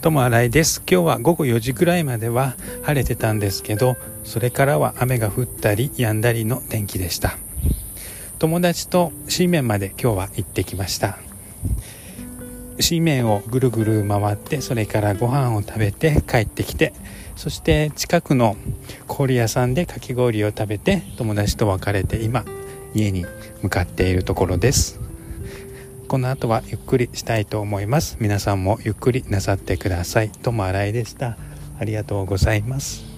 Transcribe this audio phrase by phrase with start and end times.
[0.00, 0.80] とも新井です。
[0.88, 7.36] 今日は午後4時ぐらいまでは晴れてたんですけどそれからは雨が降ったり止んだりの天気でした。
[8.38, 11.18] 友達と新面まで今日は行ってきました。
[12.78, 16.92] 新面をぐるぐる回ってそれからご飯を食べて帰ってきて
[17.34, 18.56] そして近くの
[19.08, 22.44] 氷屋さんでかき氷を食べて友達と別れて今
[22.94, 23.26] 家に
[23.62, 25.07] 向かっているところです。
[26.08, 28.16] この後はゆっくりしたいと思います。
[28.18, 30.30] 皆さんもゆっくりなさってください。
[30.30, 31.36] ともあらいでした。
[31.78, 33.17] ありがとうございます。